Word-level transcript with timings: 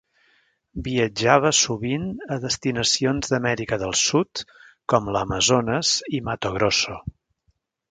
Viatjava 0.85 1.51
sovint 1.57 2.07
a 2.37 2.37
destinacions 2.45 3.31
d'Amèrica 3.35 3.79
del 3.85 3.95
Sud 4.01 4.43
com 4.95 5.13
l'Amazones 5.17 5.95
i 6.21 6.25
Mato 6.31 6.55
Grosso. 6.59 6.99